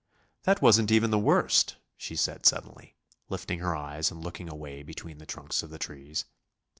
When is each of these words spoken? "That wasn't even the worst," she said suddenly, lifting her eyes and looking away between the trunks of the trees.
"That 0.45 0.63
wasn't 0.63 0.89
even 0.91 1.11
the 1.11 1.19
worst," 1.19 1.75
she 1.95 2.15
said 2.15 2.43
suddenly, 2.47 2.95
lifting 3.29 3.59
her 3.59 3.75
eyes 3.75 4.09
and 4.09 4.19
looking 4.23 4.49
away 4.49 4.81
between 4.81 5.19
the 5.19 5.27
trunks 5.27 5.61
of 5.61 5.69
the 5.69 5.77
trees. 5.77 6.25